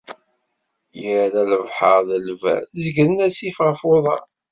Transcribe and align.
Irra 1.11 1.43
lebḥer 1.51 1.99
d 2.07 2.09
lberr, 2.27 2.63
zegren 2.81 3.17
asif 3.27 3.57
ɣef 3.67 3.81
uḍar. 3.93 4.21